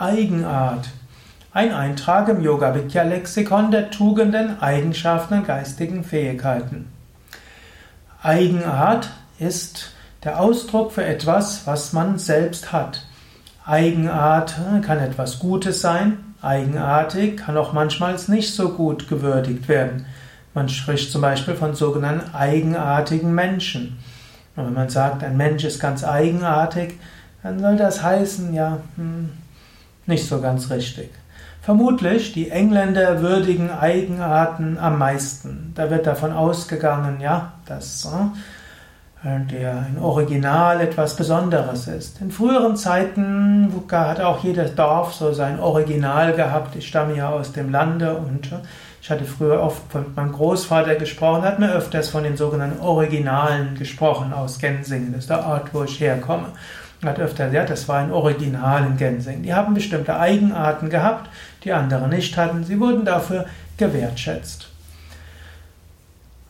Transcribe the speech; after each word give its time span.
Eigenart. 0.00 0.90
Ein 1.52 1.72
Eintrag 1.72 2.28
im 2.28 2.40
Yoga 2.40 2.72
Vidya 2.72 3.02
Lexikon 3.02 3.72
der 3.72 3.90
Tugenden, 3.90 4.62
Eigenschaften 4.62 5.38
und 5.38 5.46
geistigen 5.48 6.04
Fähigkeiten. 6.04 6.86
Eigenart 8.22 9.10
ist 9.40 9.90
der 10.22 10.38
Ausdruck 10.38 10.92
für 10.92 11.04
etwas, 11.04 11.66
was 11.66 11.92
man 11.92 12.16
selbst 12.16 12.70
hat. 12.70 13.06
Eigenart 13.66 14.54
kann 14.82 15.00
etwas 15.00 15.40
Gutes 15.40 15.80
sein, 15.80 16.18
eigenartig 16.42 17.36
kann 17.36 17.56
auch 17.56 17.72
manchmal 17.72 18.16
nicht 18.28 18.54
so 18.54 18.68
gut 18.68 19.08
gewürdigt 19.08 19.66
werden. 19.66 20.06
Man 20.54 20.68
spricht 20.68 21.10
zum 21.10 21.22
Beispiel 21.22 21.56
von 21.56 21.74
sogenannten 21.74 22.36
eigenartigen 22.36 23.34
Menschen. 23.34 23.98
Und 24.54 24.66
wenn 24.66 24.74
man 24.74 24.90
sagt, 24.90 25.24
ein 25.24 25.36
Mensch 25.36 25.64
ist 25.64 25.80
ganz 25.80 26.04
eigenartig, 26.04 27.00
dann 27.42 27.58
soll 27.58 27.76
das 27.76 28.00
heißen, 28.00 28.54
ja, 28.54 28.78
hm, 28.94 29.30
nicht 30.08 30.26
so 30.26 30.40
ganz 30.40 30.70
richtig. 30.70 31.10
Vermutlich 31.60 32.32
die 32.32 32.50
Engländer 32.50 33.20
würdigen 33.20 33.70
Eigenarten 33.70 34.78
am 34.78 34.98
meisten. 34.98 35.72
Da 35.74 35.90
wird 35.90 36.06
davon 36.06 36.32
ausgegangen, 36.32 37.20
ja, 37.20 37.52
dass 37.66 38.08
äh, 39.22 39.40
der 39.50 39.72
ein 39.72 39.98
Original 40.00 40.80
etwas 40.80 41.14
Besonderes 41.14 41.86
ist. 41.86 42.22
In 42.22 42.30
früheren 42.30 42.76
Zeiten 42.76 43.70
hat 43.90 44.20
auch 44.20 44.42
jedes 44.42 44.74
Dorf 44.76 45.12
so 45.12 45.34
sein 45.34 45.60
Original 45.60 46.32
gehabt. 46.32 46.74
Ich 46.74 46.88
stamme 46.88 47.16
ja 47.16 47.28
aus 47.28 47.52
dem 47.52 47.70
Lande 47.70 48.14
und 48.14 48.50
äh, 48.50 48.56
ich 49.02 49.10
hatte 49.10 49.24
früher 49.24 49.60
oft 49.60 49.94
mit 49.94 50.16
meinem 50.16 50.32
Großvater 50.32 50.94
gesprochen, 50.94 51.42
hat 51.42 51.58
mir 51.58 51.72
öfters 51.72 52.08
von 52.08 52.24
den 52.24 52.36
sogenannten 52.36 52.80
Originalen 52.80 53.74
gesprochen 53.74 54.32
aus 54.32 54.58
Gensingen, 54.58 55.12
das 55.12 55.24
ist 55.24 55.30
der 55.30 55.46
Ort, 55.46 55.72
wo 55.72 55.84
ich 55.84 56.00
herkomme 56.00 56.46
hat 57.04 57.18
öfter 57.20 57.48
gesagt, 57.48 57.70
das 57.70 57.88
war 57.88 57.98
ein 57.98 58.10
Original 58.10 58.84
in 58.84 58.96
Gensing. 58.96 59.42
Die 59.42 59.54
haben 59.54 59.74
bestimmte 59.74 60.18
Eigenarten 60.18 60.90
gehabt, 60.90 61.30
die 61.64 61.72
andere 61.72 62.08
nicht 62.08 62.36
hatten. 62.36 62.64
Sie 62.64 62.80
wurden 62.80 63.04
dafür 63.04 63.46
gewertschätzt. 63.76 64.68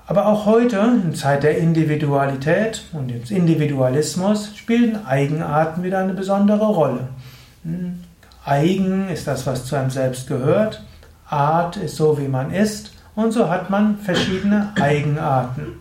Aber 0.07 0.27
auch 0.27 0.47
heute, 0.47 0.79
in 1.05 1.15
Zeit 1.15 1.43
der 1.43 1.59
Individualität 1.59 2.85
und 2.93 3.09
des 3.09 3.31
Individualismus, 3.31 4.57
spielen 4.57 5.05
Eigenarten 5.05 5.83
wieder 5.83 5.99
eine 5.99 6.15
besondere 6.15 6.65
Rolle. 6.65 7.09
Hm, 7.62 8.05
Eigen 8.43 9.11
ist 9.11 9.27
das, 9.27 9.47
was 9.47 9.67
zu 9.67 9.77
einem 9.77 9.91
selbst 9.91 10.27
gehört. 10.27 10.83
Art 11.29 11.77
ist 11.77 11.97
so, 11.97 12.19
wie 12.19 12.29
man 12.29 12.55
ist. 12.55 12.93
Und 13.19 13.33
so 13.33 13.49
hat 13.49 13.69
man 13.69 13.99
verschiedene 13.99 14.71
Eigenarten. 14.81 15.81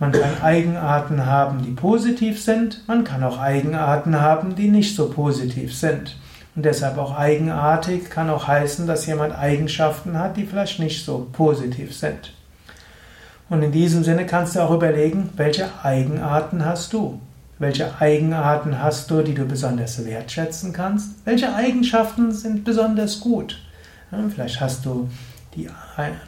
Man 0.00 0.10
kann 0.10 0.42
Eigenarten 0.42 1.24
haben, 1.24 1.62
die 1.62 1.70
positiv 1.70 2.42
sind, 2.42 2.82
man 2.88 3.04
kann 3.04 3.22
auch 3.22 3.38
Eigenarten 3.38 4.20
haben, 4.20 4.56
die 4.56 4.66
nicht 4.66 4.96
so 4.96 5.08
positiv 5.08 5.72
sind. 5.72 6.16
Und 6.56 6.64
deshalb 6.64 6.98
auch 6.98 7.16
eigenartig 7.16 8.10
kann 8.10 8.28
auch 8.28 8.48
heißen, 8.48 8.88
dass 8.88 9.06
jemand 9.06 9.38
Eigenschaften 9.38 10.18
hat, 10.18 10.36
die 10.36 10.46
vielleicht 10.46 10.80
nicht 10.80 11.04
so 11.04 11.28
positiv 11.32 11.96
sind. 11.96 12.34
Und 13.48 13.62
in 13.62 13.70
diesem 13.70 14.02
Sinne 14.02 14.26
kannst 14.26 14.56
du 14.56 14.60
auch 14.60 14.72
überlegen, 14.72 15.30
welche 15.36 15.68
Eigenarten 15.84 16.64
hast 16.64 16.92
du? 16.92 17.20
Welche 17.60 18.00
Eigenarten 18.00 18.82
hast 18.82 19.08
du, 19.12 19.22
die 19.22 19.34
du 19.34 19.44
besonders 19.44 20.04
wertschätzen 20.04 20.72
kannst? 20.72 21.24
Welche 21.24 21.54
Eigenschaften 21.54 22.32
sind 22.32 22.64
besonders 22.64 23.20
gut? 23.20 23.60
vielleicht 24.10 24.60
hast 24.60 24.84
du 24.84 25.08
die 25.54 25.68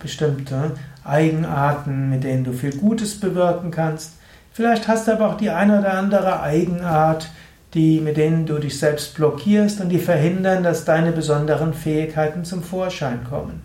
bestimmte 0.01 0.73
Eigenarten, 1.05 2.11
mit 2.11 2.25
denen 2.25 2.45
du 2.45 2.53
viel 2.53 2.77
Gutes 2.77 3.19
bewirken 3.19 3.71
kannst. 3.71 4.15
Vielleicht 4.53 4.89
hast 4.89 5.09
du 5.09 5.13
aber 5.13 5.29
auch 5.29 5.37
die 5.37 5.51
eine 5.51 5.79
oder 5.81 5.95
andere 5.95 6.43
Eigenart, 6.43 7.31
die, 7.75 8.01
mit 8.01 8.17
denen 8.17 8.47
du 8.47 8.59
dich 8.59 8.79
selbst 8.79 9.15
blockierst 9.15 9.81
und 9.81 9.91
die 9.91 9.99
verhindern, 9.99 10.63
dass 10.63 10.85
deine 10.85 11.13
besonderen 11.13 11.73
Fähigkeiten 11.73 12.45
zum 12.45 12.63
Vorschein 12.63 13.25
kommen. 13.25 13.63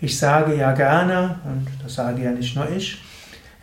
Ich 0.00 0.18
sage 0.18 0.56
ja 0.56 0.72
gerne, 0.72 1.36
und 1.44 1.66
das 1.82 1.94
sage 1.94 2.24
ja 2.24 2.30
nicht 2.32 2.56
nur 2.56 2.68
ich, 2.70 3.02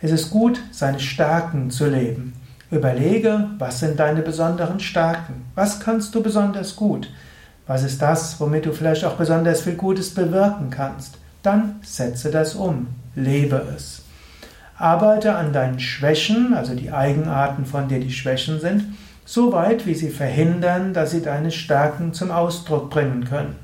es 0.00 0.10
ist 0.10 0.30
gut, 0.30 0.60
seine 0.70 1.00
Stärken 1.00 1.70
zu 1.70 1.86
leben. 1.86 2.34
Überlege, 2.70 3.50
was 3.58 3.80
sind 3.80 4.00
deine 4.00 4.22
besonderen 4.22 4.80
Stärken? 4.80 5.44
Was 5.54 5.80
kannst 5.80 6.14
du 6.14 6.22
besonders 6.22 6.74
gut? 6.74 7.10
Was 7.66 7.84
ist 7.84 8.02
das, 8.02 8.40
womit 8.40 8.66
du 8.66 8.72
vielleicht 8.72 9.04
auch 9.04 9.14
besonders 9.14 9.62
viel 9.62 9.74
Gutes 9.74 10.12
bewirken 10.12 10.70
kannst? 10.70 11.18
Dann 11.44 11.76
setze 11.82 12.30
das 12.30 12.54
um, 12.54 12.88
lebe 13.14 13.64
es. 13.76 14.02
Arbeite 14.76 15.36
an 15.36 15.52
deinen 15.52 15.78
Schwächen, 15.78 16.54
also 16.54 16.74
die 16.74 16.90
Eigenarten 16.90 17.64
von 17.64 17.86
dir, 17.86 18.00
die 18.00 18.12
Schwächen 18.12 18.60
sind, 18.60 18.84
so 19.24 19.52
weit, 19.52 19.86
wie 19.86 19.94
sie 19.94 20.10
verhindern, 20.10 20.92
dass 20.92 21.12
sie 21.12 21.22
deine 21.22 21.50
Stärken 21.50 22.12
zum 22.12 22.30
Ausdruck 22.30 22.90
bringen 22.90 23.24
können. 23.24 23.56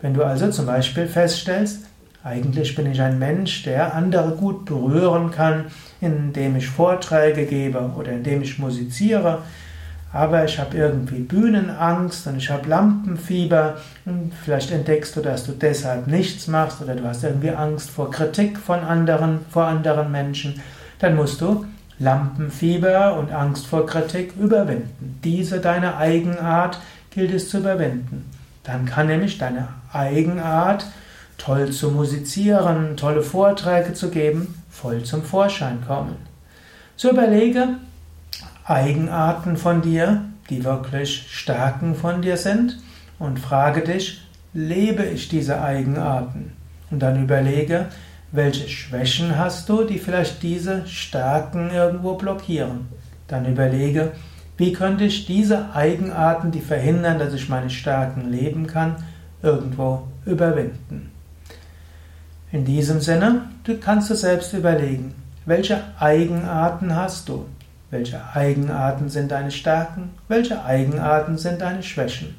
Wenn 0.00 0.14
du 0.14 0.22
also 0.22 0.50
zum 0.50 0.66
Beispiel 0.66 1.06
feststellst, 1.06 1.86
eigentlich 2.22 2.74
bin 2.74 2.90
ich 2.90 3.00
ein 3.02 3.18
Mensch, 3.18 3.64
der 3.64 3.94
andere 3.94 4.30
gut 4.32 4.64
berühren 4.64 5.30
kann, 5.30 5.66
indem 6.00 6.56
ich 6.56 6.68
Vorträge 6.68 7.44
gebe 7.44 7.92
oder 7.98 8.12
indem 8.12 8.42
ich 8.42 8.58
musiziere, 8.58 9.42
aber 10.14 10.44
ich 10.44 10.60
habe 10.60 10.76
irgendwie 10.76 11.18
Bühnenangst 11.18 12.28
und 12.28 12.36
ich 12.36 12.48
habe 12.48 12.68
Lampenfieber 12.68 13.78
und 14.04 14.32
vielleicht 14.44 14.70
entdeckst 14.70 15.16
du, 15.16 15.20
dass 15.20 15.44
du 15.44 15.52
deshalb 15.52 16.06
nichts 16.06 16.46
machst 16.46 16.80
oder 16.80 16.94
du 16.94 17.04
hast 17.04 17.24
irgendwie 17.24 17.50
Angst 17.50 17.90
vor 17.90 18.12
Kritik 18.12 18.56
von 18.58 18.78
anderen, 18.78 19.40
vor 19.50 19.64
anderen 19.64 20.12
Menschen, 20.12 20.62
dann 21.00 21.16
musst 21.16 21.40
du 21.40 21.66
Lampenfieber 21.98 23.18
und 23.18 23.32
Angst 23.32 23.66
vor 23.66 23.86
Kritik 23.86 24.34
überwinden. 24.38 25.18
Diese 25.24 25.58
deine 25.58 25.96
Eigenart 25.96 26.78
gilt 27.10 27.34
es 27.34 27.48
zu 27.48 27.58
überwinden. 27.58 28.30
Dann 28.62 28.86
kann 28.86 29.08
nämlich 29.08 29.38
deine 29.38 29.66
Eigenart, 29.92 30.86
toll 31.38 31.72
zu 31.72 31.90
musizieren, 31.90 32.96
tolle 32.96 33.22
Vorträge 33.22 33.94
zu 33.94 34.10
geben, 34.10 34.62
voll 34.70 35.02
zum 35.02 35.24
Vorschein 35.24 35.82
kommen. 35.84 36.14
So 36.96 37.10
überlege, 37.10 37.78
Eigenarten 38.66 39.58
von 39.58 39.82
dir, 39.82 40.22
die 40.48 40.64
wirklich 40.64 41.26
Stärken 41.28 41.94
von 41.94 42.22
dir 42.22 42.38
sind 42.38 42.78
und 43.18 43.38
frage 43.38 43.82
dich, 43.82 44.22
lebe 44.54 45.04
ich 45.04 45.28
diese 45.28 45.60
Eigenarten? 45.60 46.52
Und 46.90 47.00
dann 47.00 47.22
überlege, 47.22 47.86
welche 48.32 48.68
Schwächen 48.68 49.38
hast 49.38 49.68
du, 49.68 49.84
die 49.84 49.98
vielleicht 49.98 50.42
diese 50.42 50.86
Stärken 50.86 51.70
irgendwo 51.70 52.14
blockieren? 52.14 52.88
Dann 53.28 53.46
überlege, 53.46 54.12
wie 54.56 54.72
könnte 54.72 55.04
ich 55.04 55.26
diese 55.26 55.74
Eigenarten, 55.74 56.50
die 56.50 56.60
verhindern, 56.60 57.18
dass 57.18 57.34
ich 57.34 57.48
meine 57.48 57.70
Stärken 57.70 58.30
leben 58.30 58.66
kann, 58.66 58.96
irgendwo 59.42 60.04
überwinden? 60.24 61.10
In 62.50 62.64
diesem 62.64 63.00
Sinne, 63.00 63.42
du 63.64 63.76
kannst 63.78 64.08
du 64.08 64.14
selbst 64.14 64.54
überlegen, 64.54 65.14
welche 65.44 65.82
Eigenarten 65.98 66.94
hast 66.96 67.28
du? 67.28 67.46
Welche 67.94 68.20
Eigenarten 68.34 69.08
sind 69.08 69.30
deine 69.30 69.52
Stärken? 69.52 70.10
Welche 70.26 70.64
Eigenarten 70.64 71.38
sind 71.38 71.60
deine 71.60 71.84
Schwächen? 71.84 72.34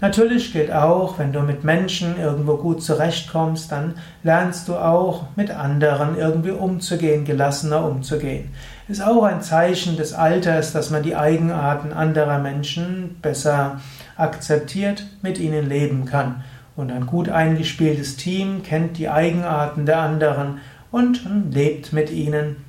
Natürlich 0.00 0.50
gilt 0.54 0.72
auch, 0.72 1.18
wenn 1.18 1.30
du 1.30 1.40
mit 1.40 1.62
Menschen 1.62 2.18
irgendwo 2.18 2.56
gut 2.56 2.82
zurechtkommst, 2.82 3.70
dann 3.70 3.96
lernst 4.22 4.66
du 4.66 4.76
auch 4.76 5.24
mit 5.36 5.50
anderen 5.50 6.16
irgendwie 6.16 6.52
umzugehen, 6.52 7.26
gelassener 7.26 7.84
umzugehen. 7.84 8.54
Ist 8.88 9.06
auch 9.06 9.24
ein 9.24 9.42
Zeichen 9.42 9.98
des 9.98 10.14
Alters, 10.14 10.72
dass 10.72 10.88
man 10.88 11.02
die 11.02 11.16
Eigenarten 11.16 11.92
anderer 11.92 12.38
Menschen 12.38 13.18
besser 13.20 13.82
akzeptiert, 14.16 15.04
mit 15.20 15.38
ihnen 15.38 15.68
leben 15.68 16.06
kann. 16.06 16.44
Und 16.76 16.90
ein 16.90 17.04
gut 17.04 17.28
eingespieltes 17.28 18.16
Team 18.16 18.62
kennt 18.62 18.96
die 18.96 19.10
Eigenarten 19.10 19.84
der 19.84 19.98
anderen 19.98 20.60
und 20.90 21.20
lebt 21.52 21.92
mit 21.92 22.10
ihnen 22.10 22.64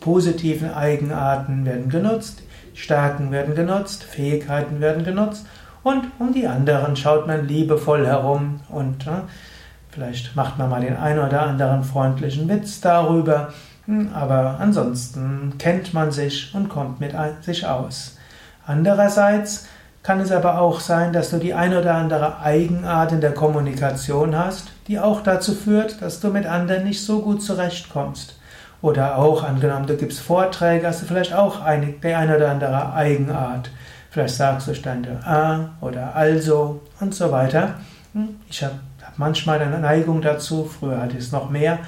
positiven 0.00 0.72
Eigenarten 0.72 1.64
werden 1.64 1.88
genutzt, 1.88 2.42
Stärken 2.74 3.30
werden 3.30 3.54
genutzt, 3.54 4.04
Fähigkeiten 4.04 4.80
werden 4.80 5.04
genutzt 5.04 5.46
und 5.82 6.04
um 6.18 6.32
die 6.32 6.46
anderen 6.46 6.96
schaut 6.96 7.26
man 7.26 7.46
liebevoll 7.46 8.06
herum 8.06 8.60
und 8.68 9.06
äh, 9.06 9.22
vielleicht 9.90 10.36
macht 10.36 10.58
man 10.58 10.70
mal 10.70 10.80
den 10.80 10.96
einen 10.96 11.18
oder 11.18 11.42
anderen 11.42 11.82
freundlichen 11.82 12.48
Witz 12.48 12.80
darüber, 12.80 13.52
hm, 13.86 14.10
aber 14.14 14.58
ansonsten 14.60 15.54
kennt 15.58 15.94
man 15.94 16.12
sich 16.12 16.54
und 16.54 16.68
kommt 16.68 17.00
mit 17.00 17.14
sich 17.42 17.66
aus. 17.66 18.16
Andererseits 18.66 19.66
kann 20.02 20.20
es 20.20 20.30
aber 20.30 20.60
auch 20.60 20.80
sein, 20.80 21.12
dass 21.12 21.30
du 21.30 21.38
die 21.38 21.54
ein 21.54 21.76
oder 21.76 21.94
andere 21.94 22.40
Eigenart 22.40 23.12
in 23.12 23.20
der 23.20 23.34
Kommunikation 23.34 24.36
hast, 24.36 24.68
die 24.86 24.98
auch 24.98 25.22
dazu 25.22 25.54
führt, 25.54 26.00
dass 26.00 26.20
du 26.20 26.28
mit 26.28 26.46
anderen 26.46 26.84
nicht 26.84 27.04
so 27.04 27.20
gut 27.20 27.42
zurechtkommst. 27.42 28.38
Oder 28.80 29.16
auch, 29.18 29.42
angenommen, 29.42 29.86
du 29.86 29.96
gibst 29.96 30.20
Vorträge, 30.20 30.86
hast 30.86 31.02
du 31.02 31.06
vielleicht 31.06 31.34
auch 31.34 31.62
eine, 31.62 31.86
die 31.86 32.14
eine 32.14 32.36
oder 32.36 32.50
andere 32.50 32.92
Eigenart. 32.92 33.70
Vielleicht 34.10 34.36
sagst 34.36 34.68
du 34.68 34.74
ständig 34.74 35.12
ah 35.24 35.70
oder 35.80 36.14
also 36.14 36.80
und 37.00 37.14
so 37.14 37.30
weiter. 37.30 37.74
Hm, 38.12 38.36
ich 38.48 38.62
habe 38.62 38.74
hab 39.04 39.18
manchmal 39.18 39.60
eine 39.60 39.78
Neigung 39.78 40.22
dazu, 40.22 40.64
früher 40.64 41.00
hatte 41.00 41.16
ich 41.16 41.24
es 41.24 41.32
noch 41.32 41.50
mehr. 41.50 41.80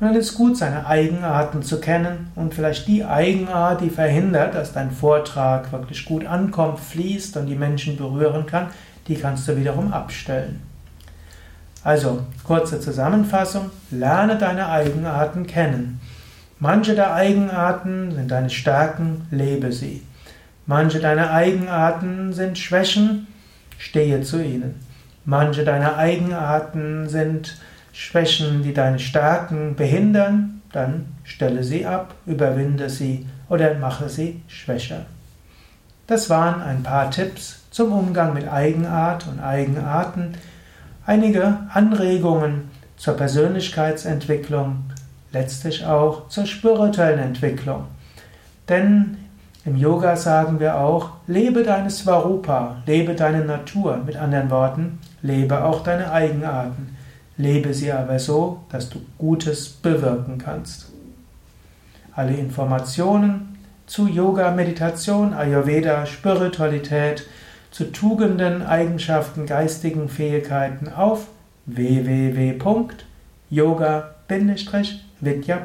Und 0.00 0.06
dann 0.06 0.14
ist 0.14 0.30
es 0.30 0.34
gut, 0.34 0.56
seine 0.56 0.86
Eigenarten 0.86 1.62
zu 1.62 1.80
kennen 1.80 2.30
und 2.36 2.54
vielleicht 2.54 2.86
die 2.86 3.04
Eigenart, 3.04 3.80
die 3.80 3.90
verhindert, 3.90 4.54
dass 4.54 4.72
dein 4.72 4.90
Vortrag 4.92 5.72
wirklich 5.72 6.04
gut 6.04 6.24
ankommt, 6.24 6.78
fließt 6.78 7.36
und 7.36 7.46
die 7.46 7.56
Menschen 7.56 7.96
berühren 7.96 8.46
kann, 8.46 8.68
die 9.08 9.16
kannst 9.16 9.48
du 9.48 9.56
wiederum 9.56 9.92
abstellen. 9.92 10.62
Also, 11.82 12.20
kurze 12.44 12.80
Zusammenfassung, 12.80 13.70
lerne 13.90 14.36
deine 14.36 14.68
Eigenarten 14.68 15.46
kennen. 15.46 16.00
Manche 16.60 16.96
der 16.96 17.14
Eigenarten 17.14 18.12
sind 18.12 18.30
deine 18.30 18.50
Stärken, 18.50 19.26
lebe 19.30 19.70
sie. 19.70 20.02
Manche 20.66 20.98
deiner 20.98 21.30
Eigenarten 21.30 22.32
sind 22.32 22.58
Schwächen, 22.58 23.28
stehe 23.78 24.22
zu 24.22 24.42
ihnen. 24.42 24.74
Manche 25.24 25.64
deiner 25.64 25.96
Eigenarten 25.96 27.08
sind 27.08 27.56
Schwächen, 27.92 28.62
die 28.64 28.74
deine 28.74 28.98
Stärken 28.98 29.76
behindern, 29.76 30.60
dann 30.72 31.06
stelle 31.22 31.62
sie 31.62 31.86
ab, 31.86 32.14
überwinde 32.26 32.90
sie 32.90 33.26
oder 33.48 33.74
mache 33.74 34.08
sie 34.08 34.42
schwächer. 34.48 35.06
Das 36.08 36.28
waren 36.28 36.60
ein 36.60 36.82
paar 36.82 37.10
Tipps 37.10 37.62
zum 37.70 37.92
Umgang 37.92 38.34
mit 38.34 38.48
Eigenart 38.48 39.26
und 39.28 39.40
Eigenarten, 39.40 40.34
einige 41.06 41.58
Anregungen 41.72 42.70
zur 42.96 43.16
Persönlichkeitsentwicklung, 43.16 44.84
letztlich 45.32 45.84
auch 45.84 46.28
zur 46.28 46.46
spirituellen 46.46 47.18
Entwicklung. 47.18 47.84
Denn 48.68 49.18
im 49.64 49.76
Yoga 49.76 50.16
sagen 50.16 50.60
wir 50.60 50.78
auch, 50.78 51.10
lebe 51.26 51.62
deine 51.62 51.90
Svarupa, 51.90 52.82
lebe 52.86 53.14
deine 53.14 53.44
Natur, 53.44 53.98
mit 54.04 54.16
anderen 54.16 54.50
Worten, 54.50 54.98
lebe 55.22 55.64
auch 55.64 55.82
deine 55.82 56.10
Eigenarten, 56.10 56.96
lebe 57.36 57.74
sie 57.74 57.92
aber 57.92 58.18
so, 58.18 58.60
dass 58.70 58.88
du 58.88 59.00
Gutes 59.18 59.68
bewirken 59.68 60.38
kannst. 60.38 60.90
Alle 62.14 62.34
Informationen 62.34 63.58
zu 63.86 64.06
Yoga, 64.08 64.50
Meditation, 64.52 65.34
Ayurveda, 65.34 66.06
Spiritualität, 66.06 67.26
zu 67.70 67.92
Tugenden, 67.92 68.62
Eigenschaften, 68.66 69.46
geistigen 69.46 70.08
Fähigkeiten 70.08 70.88
auf 70.92 71.28
Dès 75.22 75.40
qu'il 75.40 75.52
a. 75.52 75.64